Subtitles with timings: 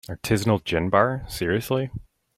[0.09, 1.91] Artisanal gin bar, seriously?!